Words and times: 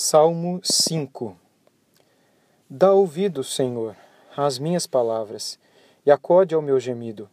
Salmo 0.00 0.60
5 0.62 1.36
Dá 2.70 2.92
ouvido, 2.92 3.42
Senhor, 3.42 3.96
às 4.36 4.56
minhas 4.56 4.86
palavras, 4.86 5.58
e 6.06 6.10
acode 6.12 6.54
ao 6.54 6.62
meu 6.62 6.78
gemido. 6.78 7.28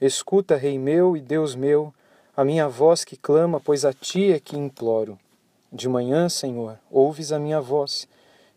Escuta, 0.00 0.56
Rei 0.56 0.76
meu 0.76 1.16
e 1.16 1.20
Deus 1.20 1.54
meu, 1.54 1.94
a 2.36 2.44
minha 2.44 2.68
voz 2.68 3.04
que 3.04 3.16
clama, 3.16 3.60
pois 3.60 3.84
a 3.84 3.92
ti 3.92 4.32
é 4.32 4.40
que 4.40 4.58
imploro. 4.58 5.16
De 5.72 5.88
manhã, 5.88 6.28
Senhor, 6.28 6.80
ouves 6.90 7.30
a 7.30 7.38
minha 7.38 7.60
voz. 7.60 8.08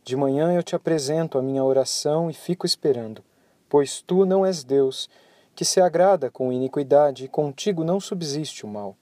De 0.03 0.15
manhã 0.15 0.51
eu 0.51 0.63
te 0.63 0.75
apresento 0.75 1.37
a 1.37 1.41
minha 1.43 1.63
oração 1.63 2.31
e 2.31 2.33
fico 2.33 2.65
esperando, 2.65 3.23
pois 3.69 4.01
tu 4.01 4.25
não 4.25 4.47
és 4.47 4.63
Deus, 4.63 5.07
que 5.55 5.63
se 5.63 5.79
agrada 5.79 6.31
com 6.31 6.51
iniquidade, 6.51 7.25
e 7.25 7.27
contigo 7.27 7.83
não 7.83 7.99
subsiste 7.99 8.65
o 8.65 8.67
mal. 8.67 8.97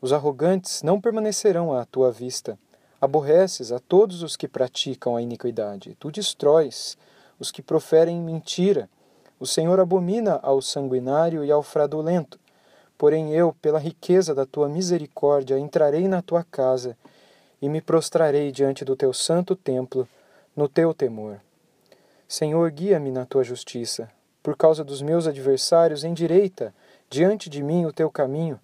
Os 0.00 0.12
arrogantes 0.12 0.80
não 0.84 1.00
permanecerão 1.00 1.76
à 1.76 1.84
tua 1.84 2.12
vista 2.12 2.56
Aborreces 3.04 3.70
a 3.70 3.78
todos 3.78 4.22
os 4.22 4.34
que 4.34 4.48
praticam 4.48 5.14
a 5.14 5.20
iniquidade. 5.20 5.94
Tu 6.00 6.10
destróis 6.10 6.96
os 7.38 7.50
que 7.50 7.60
proferem 7.60 8.18
mentira. 8.18 8.88
O 9.38 9.46
Senhor 9.46 9.78
abomina 9.78 10.40
ao 10.42 10.62
sanguinário 10.62 11.44
e 11.44 11.52
ao 11.52 11.62
fraudulento. 11.62 12.40
Porém 12.96 13.30
eu, 13.34 13.54
pela 13.60 13.78
riqueza 13.78 14.34
da 14.34 14.46
tua 14.46 14.70
misericórdia, 14.70 15.58
entrarei 15.58 16.08
na 16.08 16.22
tua 16.22 16.42
casa 16.44 16.96
e 17.60 17.68
me 17.68 17.82
prostrarei 17.82 18.50
diante 18.50 18.86
do 18.86 18.96
teu 18.96 19.12
santo 19.12 19.54
templo, 19.54 20.08
no 20.56 20.66
teu 20.66 20.94
temor. 20.94 21.38
Senhor, 22.26 22.70
guia-me 22.70 23.10
na 23.10 23.26
tua 23.26 23.44
justiça. 23.44 24.08
Por 24.42 24.56
causa 24.56 24.82
dos 24.82 25.02
meus 25.02 25.26
adversários, 25.26 26.04
endireita 26.04 26.74
diante 27.10 27.50
de 27.50 27.62
mim 27.62 27.84
o 27.84 27.92
teu 27.92 28.10
caminho 28.10 28.58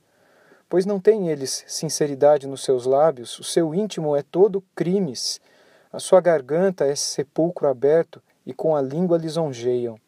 pois 0.71 0.87
não 0.87 1.01
têm 1.01 1.29
eles 1.29 1.65
sinceridade 1.67 2.47
nos 2.47 2.63
seus 2.63 2.87
lábios, 2.87 3.37
o 3.41 3.45
seu 3.45 3.75
íntimo 3.75 4.15
é 4.15 4.23
todo 4.23 4.63
crimes, 4.75 5.41
a 5.93 5.99
sua 5.99 6.21
garganta 6.21 6.87
é 6.87 6.95
sepulcro 6.95 7.67
aberto 7.69 8.23
e 8.47 8.55
com 8.55 8.77
a 8.77 8.81
língua 8.81 9.19
lisonjeiam. 9.19 9.99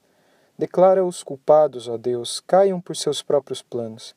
Declara-os 0.57 1.25
culpados, 1.25 1.89
ó 1.89 1.97
Deus, 1.99 2.39
caiam 2.47 2.81
por 2.81 2.95
seus 2.95 3.21
próprios 3.21 3.61
planos. 3.61 4.15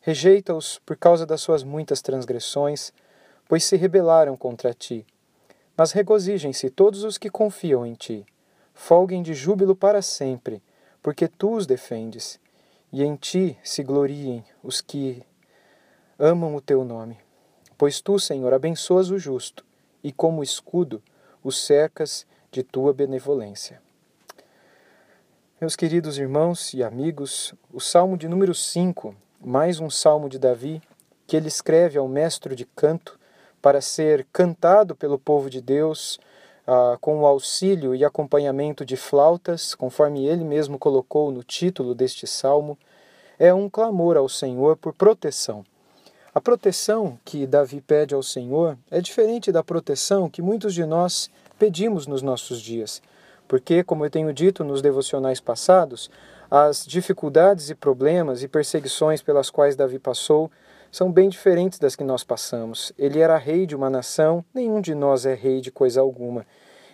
Rejeita-os 0.00 0.78
por 0.86 0.96
causa 0.96 1.26
das 1.26 1.40
suas 1.40 1.64
muitas 1.64 2.00
transgressões, 2.00 2.92
pois 3.48 3.64
se 3.64 3.76
rebelaram 3.76 4.36
contra 4.36 4.72
ti. 4.72 5.04
Mas 5.76 5.90
regozijem-se 5.90 6.70
todos 6.70 7.02
os 7.02 7.18
que 7.18 7.28
confiam 7.28 7.84
em 7.84 7.94
ti. 7.94 8.24
Folguem 8.72 9.20
de 9.20 9.34
júbilo 9.34 9.74
para 9.74 10.00
sempre, 10.00 10.62
porque 11.02 11.26
tu 11.26 11.56
os 11.56 11.66
defendes. 11.66 12.38
E 12.92 13.02
em 13.02 13.16
ti 13.16 13.58
se 13.64 13.82
gloriem 13.82 14.44
os 14.62 14.80
que 14.80 15.26
amam 16.18 16.56
o 16.56 16.60
teu 16.60 16.84
nome. 16.84 17.16
Pois 17.76 18.00
tu, 18.00 18.18
Senhor, 18.18 18.52
abençoas 18.52 19.08
o 19.10 19.18
justo, 19.18 19.64
e 20.02 20.10
como 20.10 20.42
escudo 20.42 21.00
o 21.44 21.52
cercas 21.52 22.26
de 22.50 22.64
tua 22.64 22.92
benevolência. 22.92 23.80
Meus 25.60 25.76
queridos 25.76 26.18
irmãos 26.18 26.74
e 26.74 26.82
amigos, 26.82 27.54
o 27.72 27.80
Salmo 27.80 28.16
de 28.16 28.26
número 28.26 28.52
5, 28.52 29.14
mais 29.40 29.78
um 29.78 29.88
salmo 29.88 30.28
de 30.28 30.38
Davi, 30.38 30.82
que 31.24 31.36
ele 31.36 31.46
escreve 31.46 31.98
ao 31.98 32.08
mestre 32.08 32.56
de 32.56 32.64
canto 32.64 33.18
para 33.62 33.80
ser 33.80 34.26
cantado 34.32 34.96
pelo 34.96 35.18
povo 35.18 35.48
de 35.48 35.60
Deus 35.60 36.18
ah, 36.66 36.98
com 37.00 37.20
o 37.20 37.26
auxílio 37.26 37.94
e 37.94 38.04
acompanhamento 38.04 38.84
de 38.84 38.96
flautas, 38.96 39.74
conforme 39.74 40.26
ele 40.26 40.44
mesmo 40.44 40.78
colocou 40.78 41.30
no 41.30 41.44
título 41.44 41.94
deste 41.94 42.26
salmo, 42.26 42.76
é 43.38 43.54
um 43.54 43.70
clamor 43.70 44.16
ao 44.16 44.28
Senhor 44.28 44.76
por 44.76 44.92
proteção. 44.92 45.64
A 46.34 46.40
proteção 46.40 47.18
que 47.24 47.46
Davi 47.46 47.80
pede 47.80 48.14
ao 48.14 48.22
Senhor 48.22 48.76
é 48.90 49.00
diferente 49.00 49.50
da 49.50 49.64
proteção 49.64 50.28
que 50.28 50.42
muitos 50.42 50.74
de 50.74 50.84
nós 50.84 51.30
pedimos 51.58 52.06
nos 52.06 52.20
nossos 52.20 52.60
dias, 52.60 53.02
porque, 53.48 53.82
como 53.82 54.04
eu 54.04 54.10
tenho 54.10 54.32
dito 54.32 54.62
nos 54.62 54.82
devocionais 54.82 55.40
passados, 55.40 56.10
as 56.50 56.84
dificuldades 56.86 57.70
e 57.70 57.74
problemas 57.74 58.42
e 58.42 58.48
perseguições 58.48 59.22
pelas 59.22 59.48
quais 59.48 59.74
Davi 59.74 59.98
passou 59.98 60.50
são 60.92 61.10
bem 61.10 61.30
diferentes 61.30 61.78
das 61.78 61.96
que 61.96 62.04
nós 62.04 62.22
passamos. 62.24 62.92
Ele 62.98 63.20
era 63.20 63.36
rei 63.38 63.66
de 63.66 63.74
uma 63.74 63.88
nação, 63.88 64.44
nenhum 64.54 64.82
de 64.82 64.94
nós 64.94 65.24
é 65.24 65.34
rei 65.34 65.62
de 65.62 65.70
coisa 65.70 66.00
alguma. 66.00 66.46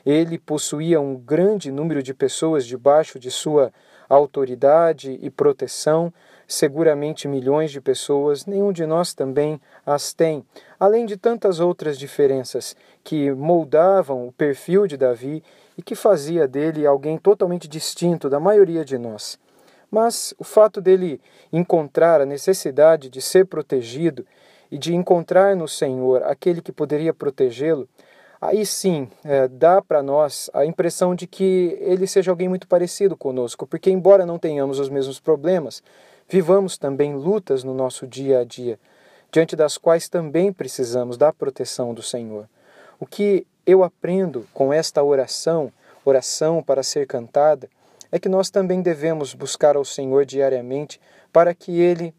Ele 0.06 0.38
possuía 0.38 1.00
um 1.00 1.16
grande 1.16 1.72
número 1.72 2.02
de 2.02 2.14
pessoas 2.14 2.64
debaixo 2.64 3.18
de 3.18 3.30
sua 3.30 3.72
autoridade 4.08 5.18
e 5.20 5.30
proteção, 5.30 6.12
seguramente 6.54 7.28
milhões 7.28 7.70
de 7.70 7.80
pessoas, 7.80 8.46
nenhum 8.46 8.72
de 8.72 8.86
nós 8.86 9.12
também 9.12 9.60
as 9.84 10.12
tem, 10.12 10.44
além 10.78 11.04
de 11.04 11.16
tantas 11.16 11.60
outras 11.60 11.98
diferenças 11.98 12.76
que 13.02 13.30
moldavam 13.32 14.26
o 14.26 14.32
perfil 14.32 14.86
de 14.86 14.96
Davi 14.96 15.42
e 15.76 15.82
que 15.82 15.94
fazia 15.94 16.46
dele 16.46 16.86
alguém 16.86 17.18
totalmente 17.18 17.68
distinto 17.68 18.30
da 18.30 18.40
maioria 18.40 18.84
de 18.84 18.96
nós. 18.96 19.38
Mas 19.90 20.34
o 20.38 20.44
fato 20.44 20.80
dele 20.80 21.20
encontrar 21.52 22.20
a 22.20 22.26
necessidade 22.26 23.08
de 23.08 23.20
ser 23.20 23.46
protegido 23.46 24.26
e 24.70 24.78
de 24.78 24.94
encontrar 24.94 25.54
no 25.54 25.68
Senhor 25.68 26.22
aquele 26.24 26.60
que 26.60 26.72
poderia 26.72 27.14
protegê-lo, 27.14 27.88
aí 28.40 28.66
sim 28.66 29.08
é, 29.24 29.46
dá 29.46 29.80
para 29.80 30.02
nós 30.02 30.50
a 30.52 30.64
impressão 30.66 31.14
de 31.14 31.26
que 31.26 31.78
ele 31.80 32.06
seja 32.06 32.30
alguém 32.30 32.48
muito 32.48 32.66
parecido 32.66 33.16
conosco, 33.16 33.66
porque, 33.66 33.90
embora 33.90 34.26
não 34.26 34.38
tenhamos 34.38 34.78
os 34.78 34.88
mesmos 34.88 35.20
problemas, 35.20 35.82
vivamos 36.28 36.76
também 36.78 37.14
lutas 37.14 37.64
no 37.64 37.74
nosso 37.74 38.06
dia 38.06 38.40
a 38.40 38.44
dia, 38.44 38.78
diante 39.30 39.56
das 39.56 39.76
quais 39.76 40.08
também 40.08 40.52
precisamos 40.52 41.16
da 41.16 41.32
proteção 41.32 41.92
do 41.92 42.02
Senhor. 42.02 42.48
O 43.00 43.06
que 43.06 43.46
eu 43.66 43.82
aprendo 43.82 44.46
com 44.52 44.72
esta 44.72 45.02
oração, 45.02 45.72
oração 46.04 46.62
para 46.62 46.82
ser 46.82 47.06
cantada, 47.06 47.68
é 48.12 48.18
que 48.18 48.28
nós 48.28 48.50
também 48.50 48.80
devemos 48.80 49.34
buscar 49.34 49.76
ao 49.76 49.84
Senhor 49.84 50.24
diariamente 50.24 51.00
para 51.32 51.52
que 51.54 51.80
Ele 51.80 52.14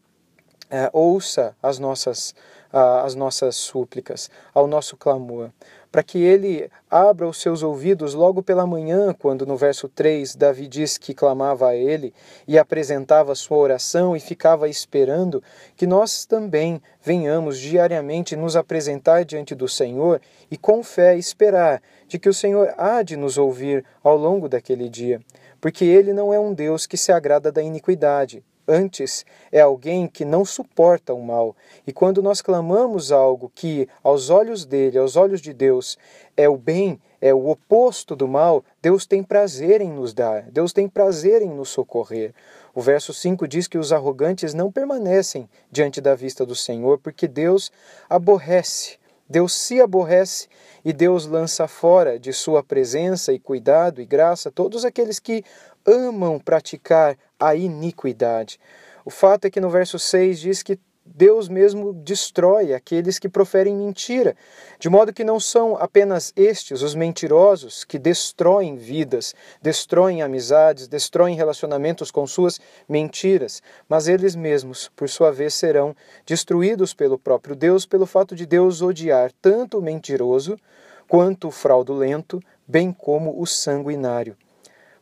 é, 0.68 0.90
ouça 0.92 1.56
as 1.62 1.78
nossas, 1.78 2.34
as 2.72 3.14
nossas 3.14 3.56
súplicas, 3.56 4.30
ao 4.52 4.66
nosso 4.66 4.96
clamor, 4.96 5.50
para 5.96 6.02
que 6.02 6.22
ele 6.22 6.70
abra 6.90 7.26
os 7.26 7.40
seus 7.40 7.62
ouvidos 7.62 8.12
logo 8.12 8.42
pela 8.42 8.66
manhã, 8.66 9.14
quando 9.18 9.46
no 9.46 9.56
verso 9.56 9.88
3 9.88 10.36
Davi 10.36 10.68
diz 10.68 10.98
que 10.98 11.14
clamava 11.14 11.68
a 11.68 11.74
ele 11.74 12.12
e 12.46 12.58
apresentava 12.58 13.34
sua 13.34 13.56
oração 13.56 14.14
e 14.14 14.20
ficava 14.20 14.68
esperando, 14.68 15.42
que 15.74 15.86
nós 15.86 16.26
também 16.26 16.82
venhamos 17.02 17.58
diariamente 17.58 18.36
nos 18.36 18.56
apresentar 18.56 19.24
diante 19.24 19.54
do 19.54 19.66
Senhor 19.66 20.20
e 20.50 20.58
com 20.58 20.82
fé 20.82 21.16
esperar 21.16 21.80
de 22.06 22.18
que 22.18 22.28
o 22.28 22.34
Senhor 22.34 22.74
há 22.76 23.02
de 23.02 23.16
nos 23.16 23.38
ouvir 23.38 23.82
ao 24.04 24.18
longo 24.18 24.50
daquele 24.50 24.90
dia, 24.90 25.18
porque 25.62 25.86
ele 25.86 26.12
não 26.12 26.30
é 26.30 26.38
um 26.38 26.52
Deus 26.52 26.86
que 26.86 26.98
se 26.98 27.10
agrada 27.10 27.50
da 27.50 27.62
iniquidade, 27.62 28.44
Antes, 28.68 29.24
é 29.52 29.60
alguém 29.60 30.08
que 30.08 30.24
não 30.24 30.44
suporta 30.44 31.14
o 31.14 31.22
mal. 31.22 31.54
E 31.86 31.92
quando 31.92 32.20
nós 32.20 32.42
clamamos 32.42 33.12
algo 33.12 33.50
que, 33.54 33.88
aos 34.02 34.28
olhos 34.28 34.64
dele, 34.64 34.98
aos 34.98 35.14
olhos 35.14 35.40
de 35.40 35.52
Deus, 35.52 35.96
é 36.36 36.48
o 36.48 36.56
bem, 36.56 37.00
é 37.20 37.32
o 37.32 37.48
oposto 37.48 38.16
do 38.16 38.26
mal, 38.26 38.64
Deus 38.82 39.06
tem 39.06 39.22
prazer 39.22 39.80
em 39.80 39.90
nos 39.90 40.12
dar, 40.12 40.42
Deus 40.50 40.72
tem 40.72 40.88
prazer 40.88 41.42
em 41.42 41.48
nos 41.48 41.68
socorrer. 41.68 42.34
O 42.74 42.80
verso 42.82 43.14
5 43.14 43.48
diz 43.48 43.66
que 43.66 43.78
os 43.78 43.92
arrogantes 43.92 44.52
não 44.52 44.70
permanecem 44.70 45.48
diante 45.70 46.00
da 46.00 46.14
vista 46.14 46.44
do 46.44 46.54
Senhor, 46.54 46.98
porque 46.98 47.26
Deus 47.26 47.72
aborrece. 48.08 48.98
Deus 49.28 49.52
se 49.52 49.80
aborrece 49.80 50.48
e 50.84 50.92
Deus 50.92 51.26
lança 51.26 51.66
fora 51.66 52.18
de 52.18 52.32
sua 52.32 52.62
presença 52.62 53.32
e 53.32 53.38
cuidado 53.38 54.00
e 54.00 54.06
graça 54.06 54.50
todos 54.50 54.84
aqueles 54.84 55.18
que 55.18 55.44
amam 55.84 56.38
praticar 56.38 57.16
a 57.38 57.54
iniquidade. 57.54 58.58
O 59.04 59.10
fato 59.10 59.46
é 59.46 59.50
que 59.50 59.60
no 59.60 59.70
verso 59.70 59.98
6 59.98 60.40
diz 60.40 60.62
que 60.62 60.78
Deus 61.14 61.48
mesmo 61.48 61.92
destrói 61.92 62.74
aqueles 62.74 63.18
que 63.18 63.28
proferem 63.28 63.74
mentira, 63.74 64.36
de 64.78 64.88
modo 64.88 65.12
que 65.12 65.24
não 65.24 65.38
são 65.38 65.76
apenas 65.76 66.32
estes, 66.36 66.82
os 66.82 66.94
mentirosos, 66.94 67.84
que 67.84 67.98
destroem 67.98 68.76
vidas, 68.76 69.34
destroem 69.62 70.20
amizades, 70.22 70.88
destroem 70.88 71.36
relacionamentos 71.36 72.10
com 72.10 72.26
suas 72.26 72.60
mentiras, 72.88 73.62
mas 73.88 74.08
eles 74.08 74.34
mesmos, 74.34 74.90
por 74.96 75.08
sua 75.08 75.30
vez, 75.30 75.54
serão 75.54 75.94
destruídos 76.26 76.92
pelo 76.92 77.18
próprio 77.18 77.54
Deus, 77.54 77.86
pelo 77.86 78.04
fato 78.04 78.34
de 78.34 78.44
Deus 78.44 78.82
odiar 78.82 79.30
tanto 79.40 79.78
o 79.78 79.82
mentiroso 79.82 80.58
quanto 81.08 81.48
o 81.48 81.52
fraudulento, 81.52 82.40
bem 82.66 82.92
como 82.92 83.40
o 83.40 83.46
sanguinário. 83.46 84.36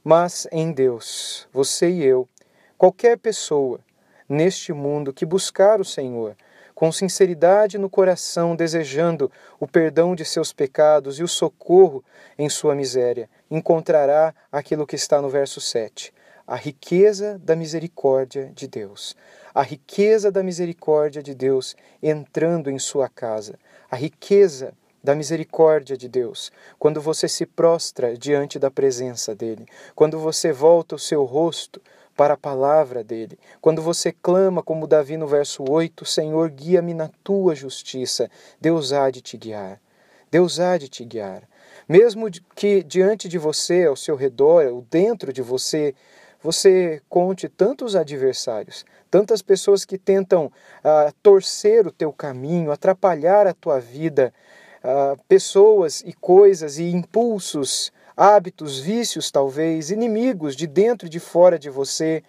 Mas 0.02 0.46
em 0.52 0.70
Deus, 0.70 1.48
você 1.50 1.90
e 1.90 2.04
eu, 2.04 2.28
qualquer 2.76 3.16
pessoa 3.16 3.80
neste 4.28 4.72
mundo 4.72 5.12
que 5.12 5.26
buscar 5.26 5.80
o 5.80 5.84
Senhor, 5.84 6.36
com 6.74 6.90
sinceridade 6.90 7.78
no 7.78 7.88
coração, 7.88 8.56
desejando 8.56 9.30
o 9.60 9.66
perdão 9.66 10.14
de 10.14 10.24
seus 10.24 10.52
pecados 10.52 11.18
e 11.18 11.22
o 11.22 11.28
socorro 11.28 12.04
em 12.36 12.48
sua 12.48 12.74
miséria, 12.74 13.30
encontrará 13.50 14.34
aquilo 14.50 14.86
que 14.86 14.96
está 14.96 15.22
no 15.22 15.28
verso 15.28 15.60
7. 15.60 16.12
A 16.46 16.56
riqueza 16.56 17.40
da 17.42 17.56
misericórdia 17.56 18.52
de 18.54 18.66
Deus. 18.66 19.16
A 19.54 19.62
riqueza 19.62 20.30
da 20.30 20.42
misericórdia 20.42 21.22
de 21.22 21.34
Deus 21.34 21.74
entrando 22.02 22.70
em 22.70 22.78
sua 22.78 23.08
casa. 23.08 23.58
A 23.90 23.96
riqueza 23.96 24.74
da 25.02 25.14
misericórdia 25.14 25.96
de 25.96 26.08
Deus, 26.08 26.50
quando 26.78 27.00
você 27.00 27.28
se 27.28 27.44
prostra 27.44 28.16
diante 28.16 28.58
da 28.58 28.70
presença 28.70 29.34
dele, 29.34 29.66
quando 29.94 30.18
você 30.18 30.50
volta 30.50 30.94
o 30.94 30.98
seu 30.98 31.24
rosto 31.24 31.80
para 32.16 32.34
a 32.34 32.38
palavra 32.38 33.02
dele. 33.02 33.38
Quando 33.60 33.82
você 33.82 34.12
clama, 34.12 34.62
como 34.62 34.86
Davi 34.86 35.16
no 35.16 35.26
verso 35.26 35.64
8, 35.68 36.04
Senhor, 36.04 36.50
guia-me 36.50 36.94
na 36.94 37.10
tua 37.22 37.54
justiça, 37.54 38.30
Deus 38.60 38.92
há 38.92 39.10
de 39.10 39.20
te 39.20 39.36
guiar. 39.36 39.80
Deus 40.30 40.58
há 40.58 40.76
de 40.76 40.88
te 40.88 41.04
guiar. 41.04 41.42
Mesmo 41.88 42.30
que 42.54 42.82
diante 42.82 43.28
de 43.28 43.38
você, 43.38 43.84
ao 43.84 43.96
seu 43.96 44.16
redor, 44.16 44.66
ou 44.66 44.82
dentro 44.90 45.32
de 45.32 45.42
você, 45.42 45.94
você 46.42 47.00
conte 47.08 47.48
tantos 47.48 47.96
adversários, 47.96 48.84
tantas 49.10 49.40
pessoas 49.42 49.84
que 49.84 49.96
tentam 49.96 50.46
uh, 50.46 51.12
torcer 51.22 51.86
o 51.86 51.90
teu 51.90 52.12
caminho, 52.12 52.70
atrapalhar 52.70 53.46
a 53.46 53.54
tua 53.54 53.80
vida, 53.80 54.32
uh, 54.82 55.18
pessoas 55.28 56.02
e 56.04 56.12
coisas 56.12 56.78
e 56.78 56.84
impulsos 56.84 57.92
hábitos, 58.16 58.78
vícios 58.78 59.30
talvez, 59.30 59.90
inimigos 59.90 60.54
de 60.54 60.66
dentro 60.66 61.06
e 61.06 61.10
de 61.10 61.20
fora 61.20 61.58
de 61.58 61.70
você, 61.70 62.22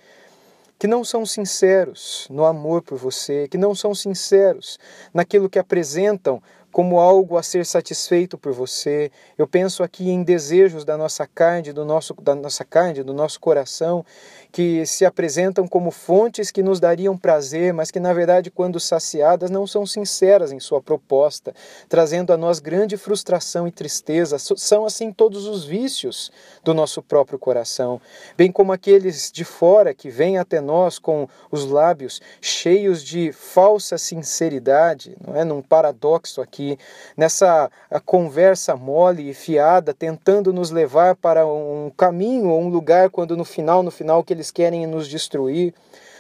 que 0.78 0.88
não 0.88 1.04
são 1.04 1.26
sinceros 1.26 2.28
no 2.30 2.46
amor 2.46 2.82
por 2.82 2.98
você, 2.98 3.48
que 3.48 3.58
não 3.58 3.74
são 3.74 3.96
sinceros 3.96 4.78
naquilo 5.14 5.50
que 5.50 5.60
apresentam 5.60 6.42
como 6.76 7.00
algo 7.00 7.38
a 7.38 7.42
ser 7.42 7.66
satisfeito 7.66 8.38
por 8.38 8.52
você. 8.52 9.10
Eu 9.38 9.48
penso 9.48 9.82
aqui 9.82 10.10
em 10.10 10.22
desejos 10.24 10.84
da 10.84 10.98
nossa 10.98 11.26
carne, 11.26 11.72
do 11.72 11.86
nosso 11.86 12.14
da 12.16 12.36
nossa 12.36 12.66
carne, 12.66 13.02
do 13.02 13.14
nosso 13.14 13.40
coração, 13.40 14.06
que 14.52 14.86
se 14.86 15.06
apresentam 15.06 15.70
como 15.70 15.90
fontes 15.90 16.52
que 16.52 16.62
nos 16.62 16.82
dariam 16.82 17.18
prazer, 17.18 17.72
mas 17.72 17.92
que 17.92 18.00
na 18.00 18.12
verdade 18.12 18.52
quando 18.52 18.78
saciadas 18.78 19.50
não 19.50 19.66
são 19.66 19.86
sinceras 19.86 20.52
em 20.52 20.60
sua 20.60 20.82
proposta, 20.82 21.54
trazendo 21.88 22.34
a 22.34 22.38
nós 22.38 22.60
grande 22.60 22.98
frustração 22.98 23.66
e 23.66 23.72
tristeza. 23.72 24.38
São 24.38 24.86
assim 24.86 25.14
todos 25.14 25.48
os 25.48 25.64
vícios 25.64 26.30
do 26.62 26.74
nosso 26.74 27.02
próprio 27.02 27.40
coração, 27.40 28.02
bem 28.36 28.52
como 28.52 28.74
aqueles 28.74 29.32
de 29.32 29.46
fora 29.46 29.94
que 29.94 30.10
vêm 30.10 30.38
até 30.38 30.60
nós 30.60 31.00
com 31.00 31.26
os 31.50 31.64
lábios 31.64 32.20
cheios 32.42 33.02
de 33.02 33.32
falsa 33.32 33.98
sinceridade, 33.98 35.16
não 35.26 35.38
é? 35.38 35.46
Num 35.46 35.62
paradoxo 35.62 36.42
aqui 36.42 36.65
nessa 37.16 37.70
conversa 38.06 38.76
mole 38.76 39.30
e 39.30 39.34
fiada, 39.34 39.94
tentando 39.94 40.52
nos 40.52 40.72
levar 40.72 41.16
para 41.16 41.46
um 41.46 41.92
caminho 41.96 42.50
ou 42.50 42.62
um 42.62 42.70
lugar, 42.70 43.10
quando 43.10 43.38
no 43.38 43.46
final, 43.46 43.84
no 43.84 43.92
final, 43.92 44.24
que 44.24 44.34
eles 44.34 44.52
querem 44.52 44.88
nos 44.88 45.08
destruir. 45.08 45.74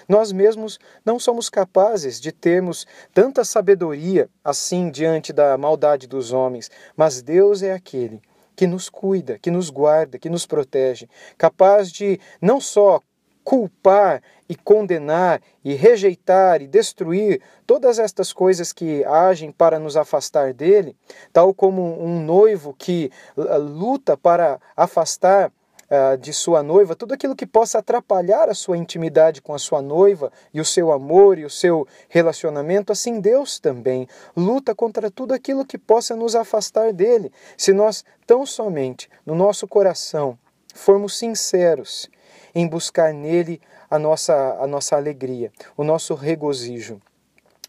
Nós 0.07 0.31
mesmos 0.31 0.79
não 1.03 1.19
somos 1.19 1.49
capazes 1.49 2.21
de 2.21 2.31
termos 2.31 2.85
tanta 3.13 3.43
sabedoria 3.43 4.29
assim 4.43 4.91
diante 4.91 5.33
da 5.33 5.57
maldade 5.57 6.07
dos 6.07 6.31
homens, 6.31 6.69
mas 6.95 7.21
Deus 7.23 7.63
é 7.63 7.73
aquele 7.73 8.21
que 8.55 8.67
nos 8.67 8.87
cuida, 8.87 9.37
que 9.39 9.51
nos 9.51 9.69
guarda, 9.69 10.17
que 10.17 10.29
nos 10.29 10.45
protege, 10.45 11.09
capaz 11.37 11.91
de 11.91 12.19
não 12.41 12.61
só 12.61 13.01
culpar 13.45 14.23
e 14.49 14.55
condenar 14.55 15.39
e 15.63 15.75
rejeitar 15.75 16.61
e 16.61 16.67
destruir 16.67 17.41
todas 17.65 17.99
estas 17.99 18.33
coisas 18.33 18.73
que 18.73 19.05
agem 19.05 19.51
para 19.51 19.77
nos 19.77 19.95
afastar 19.95 20.51
dele, 20.51 20.97
tal 21.31 21.53
como 21.53 22.03
um 22.03 22.19
noivo 22.21 22.75
que 22.77 23.11
uh, 23.37 23.57
luta 23.59 24.17
para 24.17 24.59
afastar 24.75 25.49
uh, 25.49 26.17
de 26.17 26.33
sua 26.33 26.63
noiva 26.63 26.95
tudo 26.95 27.13
aquilo 27.13 27.35
que 27.35 27.45
possa 27.45 27.77
atrapalhar 27.79 28.49
a 28.49 28.55
sua 28.55 28.77
intimidade 28.77 29.43
com 29.43 29.53
a 29.53 29.59
sua 29.59 29.81
noiva 29.81 30.31
e 30.51 30.59
o 30.59 30.65
seu 30.65 30.91
amor 30.91 31.37
e 31.37 31.45
o 31.45 31.49
seu 31.49 31.87
relacionamento, 32.09 32.91
assim 32.91 33.19
Deus 33.19 33.59
também 33.59 34.07
luta 34.35 34.73
contra 34.73 35.11
tudo 35.11 35.35
aquilo 35.35 35.65
que 35.65 35.77
possa 35.77 36.15
nos 36.15 36.35
afastar 36.35 36.91
dele. 36.91 37.31
Se 37.55 37.73
nós 37.73 38.03
tão 38.25 38.43
somente 38.43 39.07
no 39.23 39.35
nosso 39.35 39.67
coração 39.67 40.37
formos 40.73 41.17
sinceros 41.17 42.09
em 42.55 42.65
buscar 42.67 43.13
nele 43.13 43.61
a 43.89 43.99
nossa, 43.99 44.57
a 44.59 44.65
nossa 44.65 44.95
alegria, 44.95 45.51
o 45.75 45.83
nosso 45.83 46.15
regozijo. 46.15 47.01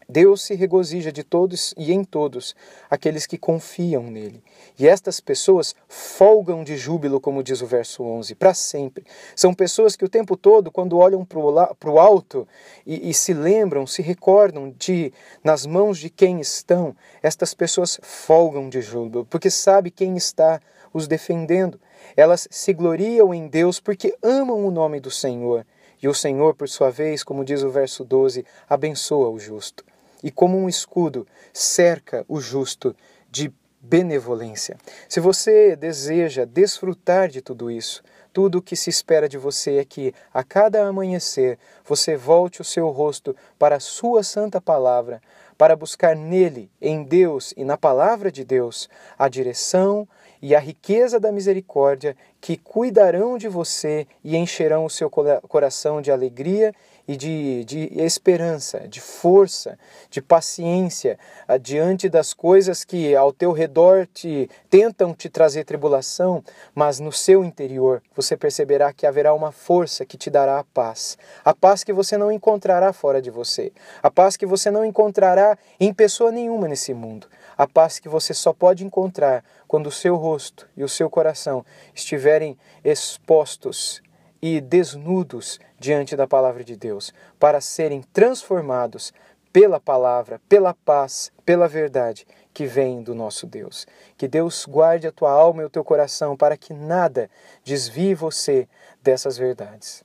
Deus 0.09 0.43
se 0.43 0.55
regozija 0.55 1.11
de 1.11 1.21
todos 1.21 1.73
e 1.77 1.91
em 1.91 2.01
todos 2.01 2.55
aqueles 2.89 3.27
que 3.27 3.37
confiam 3.37 4.03
nele. 4.03 4.41
E 4.79 4.87
estas 4.87 5.19
pessoas 5.19 5.75
folgam 5.89 6.63
de 6.63 6.77
júbilo, 6.77 7.19
como 7.19 7.43
diz 7.43 7.61
o 7.61 7.67
verso 7.67 8.03
11, 8.03 8.33
para 8.35 8.53
sempre. 8.53 9.03
São 9.35 9.53
pessoas 9.53 9.97
que 9.97 10.05
o 10.05 10.09
tempo 10.09 10.37
todo, 10.37 10.71
quando 10.71 10.97
olham 10.97 11.25
para 11.25 11.91
o 11.91 11.99
alto 11.99 12.47
e, 12.85 13.09
e, 13.09 13.13
se 13.13 13.33
lembram, 13.33 13.85
se 13.85 14.01
recordam 14.01 14.73
de 14.77 15.11
nas 15.43 15.65
mãos 15.65 15.97
de 15.97 16.09
quem 16.09 16.39
estão, 16.39 16.95
estas 17.21 17.53
pessoas 17.53 17.99
folgam 18.01 18.69
de 18.69 18.81
júbilo, 18.81 19.25
porque 19.25 19.49
sabe 19.51 19.91
quem 19.91 20.15
está 20.15 20.61
os 20.97 21.07
defendendo. 21.07 21.79
Elas 22.15 22.47
se 22.49 22.73
gloriam 22.73 23.33
em 23.33 23.47
Deus 23.47 23.79
porque 23.79 24.17
amam 24.21 24.65
o 24.65 24.71
nome 24.71 24.99
do 24.99 25.11
Senhor. 25.11 25.65
E 26.01 26.07
o 26.07 26.13
Senhor, 26.13 26.55
por 26.55 26.67
sua 26.67 26.89
vez, 26.89 27.23
como 27.23 27.45
diz 27.45 27.63
o 27.63 27.69
verso 27.69 28.03
12, 28.03 28.45
abençoa 28.67 29.29
o 29.29 29.39
justo. 29.39 29.85
E 30.23 30.31
como 30.31 30.57
um 30.57 30.67
escudo, 30.67 31.27
cerca 31.53 32.25
o 32.27 32.39
justo 32.39 32.95
de 33.29 33.53
benevolência. 33.79 34.77
Se 35.07 35.19
você 35.19 35.75
deseja 35.75 36.45
desfrutar 36.45 37.29
de 37.29 37.41
tudo 37.41 37.71
isso, 37.71 38.03
tudo 38.33 38.57
o 38.57 38.61
que 38.61 38.75
se 38.75 38.89
espera 38.89 39.29
de 39.29 39.37
você 39.37 39.77
é 39.77 39.85
que, 39.85 40.13
a 40.33 40.43
cada 40.43 40.85
amanhecer, 40.85 41.57
você 41.83 42.15
volte 42.15 42.61
o 42.61 42.65
seu 42.65 42.89
rosto 42.89 43.35
para 43.57 43.77
a 43.77 43.79
Sua 43.79 44.21
Santa 44.23 44.59
Palavra, 44.59 45.21
para 45.57 45.75
buscar 45.75 46.15
nele, 46.15 46.69
em 46.79 47.03
Deus 47.03 47.53
e 47.57 47.63
na 47.63 47.77
Palavra 47.77 48.31
de 48.31 48.43
Deus, 48.43 48.87
a 49.17 49.27
direção, 49.27 50.07
e 50.41 50.55
a 50.55 50.59
riqueza 50.59 51.19
da 51.19 51.31
misericórdia, 51.31 52.15
que 52.39 52.57
cuidarão 52.57 53.37
de 53.37 53.47
você 53.47 54.07
e 54.23 54.35
encherão 54.37 54.85
o 54.85 54.89
seu 54.89 55.09
coração 55.09 56.01
de 56.01 56.11
alegria 56.11 56.73
e 57.07 57.15
de, 57.15 57.63
de 57.63 57.89
esperança, 58.01 58.87
de 58.87 58.99
força, 58.99 59.79
de 60.09 60.21
paciência 60.21 61.17
ah, 61.47 61.57
diante 61.57 62.09
das 62.09 62.33
coisas 62.33 62.83
que 62.83 63.15
ao 63.15 63.31
teu 63.31 63.53
redor 63.53 64.07
te 64.13 64.49
tentam 64.69 65.13
te 65.13 65.29
trazer 65.29 65.63
tribulação, 65.63 66.43
mas 66.75 66.99
no 66.99 67.11
seu 67.11 67.45
interior 67.45 68.03
você 68.13 68.35
perceberá 68.35 68.91
que 68.91 69.05
haverá 69.07 69.33
uma 69.33 69.53
força 69.53 70.05
que 70.05 70.17
te 70.17 70.29
dará 70.29 70.59
a 70.59 70.63
paz, 70.65 71.17
a 71.45 71.53
paz 71.53 71.83
que 71.83 71.93
você 71.93 72.17
não 72.17 72.31
encontrará 72.31 72.91
fora 72.91 73.21
de 73.21 73.31
você, 73.31 73.71
a 74.03 74.11
paz 74.11 74.35
que 74.35 74.45
você 74.45 74.69
não 74.69 74.83
encontrará 74.83 75.57
em 75.79 75.93
pessoa 75.93 76.31
nenhuma 76.31 76.67
nesse 76.67 76.93
mundo, 76.93 77.27
a 77.57 77.67
paz 77.67 77.99
que 77.99 78.07
você 78.07 78.33
só 78.33 78.53
pode 78.53 78.85
encontrar 78.85 79.43
quando 79.67 79.87
o 79.87 79.91
seu 79.91 80.15
rosto 80.15 80.69
e 80.77 80.83
o 80.83 80.89
seu 80.89 81.09
coração 81.09 81.65
estiverem 81.95 82.57
expostos 82.83 84.01
e 84.41 84.61
desnudos 84.61 85.59
diante 85.79 86.15
da 86.15 86.27
palavra 86.27 86.63
de 86.63 86.75
Deus, 86.75 87.11
para 87.39 87.59
serem 87.59 88.03
transformados 88.13 89.11
pela 89.51 89.79
palavra, 89.79 90.39
pela 90.47 90.73
paz, 90.73 91.31
pela 91.43 91.67
verdade 91.67 92.27
que 92.53 92.67
vem 92.67 93.01
do 93.01 93.15
nosso 93.15 93.47
Deus. 93.47 93.87
Que 94.15 94.27
Deus 94.27 94.65
guarde 94.65 95.07
a 95.07 95.11
tua 95.11 95.31
alma 95.31 95.63
e 95.63 95.65
o 95.65 95.69
teu 95.69 95.83
coração 95.83 96.37
para 96.37 96.55
que 96.55 96.73
nada 96.73 97.29
desvie 97.63 98.13
você 98.13 98.67
dessas 99.01 99.37
verdades. 99.37 100.03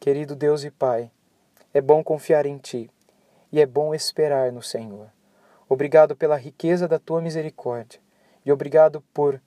Querido 0.00 0.34
Deus 0.34 0.64
e 0.64 0.70
Pai, 0.70 1.10
é 1.72 1.80
bom 1.80 2.02
confiar 2.02 2.46
em 2.46 2.58
Ti 2.58 2.90
e 3.52 3.60
é 3.60 3.66
bom 3.66 3.94
esperar 3.94 4.50
no 4.50 4.62
Senhor. 4.62 5.08
Obrigado 5.72 6.16
pela 6.16 6.36
riqueza 6.36 6.88
da 6.88 6.98
Tua 6.98 7.22
misericórdia 7.22 8.00
e 8.44 8.50
obrigado 8.50 9.00
por, 9.14 9.40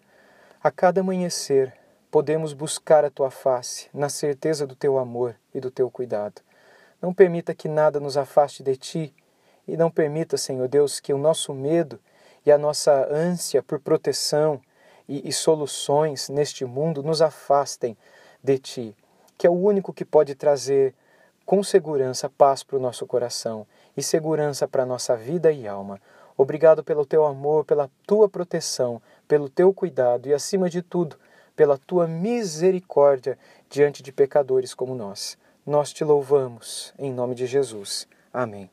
a 0.64 0.72
cada 0.72 1.02
amanhecer, 1.02 1.74
podemos 2.10 2.54
buscar 2.54 3.04
a 3.04 3.10
tua 3.10 3.30
face, 3.30 3.90
na 3.94 4.08
certeza 4.08 4.66
do 4.66 4.74
teu 4.74 4.98
amor 4.98 5.36
e 5.54 5.60
do 5.60 5.70
teu 5.70 5.92
cuidado. 5.92 6.42
Não 7.02 7.14
permita 7.14 7.54
que 7.54 7.68
nada 7.68 8.00
nos 8.00 8.16
afaste 8.16 8.64
de 8.64 8.78
ti 8.78 9.14
e 9.68 9.76
não 9.76 9.92
permita, 9.92 10.38
Senhor 10.38 10.70
Deus, 10.70 11.02
que 11.02 11.14
o 11.14 11.18
nosso 11.18 11.54
medo 11.54 12.00
e 12.46 12.54
a 12.54 12.58
nossa 12.58 13.06
ânsia 13.14 13.62
por 13.62 13.82
proteção 13.82 14.62
e, 15.10 15.28
e 15.28 15.34
soluções 15.34 16.30
neste 16.30 16.64
mundo 16.64 17.04
nos 17.04 17.22
afastem 17.22 17.98
de 18.42 18.58
ti, 18.60 18.96
que 19.38 19.46
é 19.46 19.50
o 19.50 19.60
único 19.60 19.92
que 19.92 20.06
pode 20.06 20.36
trazer 20.36 20.96
com 21.46 21.62
segurança 21.62 22.30
paz 22.30 22.64
para 22.64 22.78
o 22.78 22.82
nosso 22.82 23.06
coração 23.06 23.68
e 23.96 24.04
segurança 24.04 24.68
para 24.68 24.86
nossa 24.86 25.16
vida 25.16 25.52
e 25.52 25.68
alma. 25.68 26.00
Obrigado 26.38 26.84
pelo 26.84 27.06
teu 27.06 27.26
amor, 27.26 27.64
pela 27.66 27.90
tua 28.08 28.28
proteção, 28.28 29.02
pelo 29.28 29.50
teu 29.50 29.74
cuidado 29.74 30.28
e, 30.28 30.34
acima 30.34 30.70
de 30.70 30.82
tudo, 30.82 31.16
pela 31.56 31.78
tua 31.78 32.08
misericórdia 32.08 33.38
diante 33.70 34.02
de 34.02 34.12
pecadores 34.12 34.74
como 34.74 34.96
nós. 34.96 35.38
Nós 35.66 35.94
te 35.94 36.04
louvamos, 36.04 36.94
em 36.98 37.14
nome 37.14 37.36
de 37.36 37.46
Jesus. 37.46 38.08
Amém. 38.34 38.70